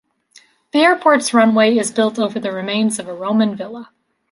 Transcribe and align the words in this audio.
The 0.71 0.79
airport's 0.79 1.31
runway 1.31 1.77
is 1.77 1.91
built 1.91 2.17
over 2.17 2.39
the 2.39 2.51
remains 2.51 2.97
of 2.97 3.07
a 3.07 3.13
Roman 3.13 3.55
villa. 3.55 3.91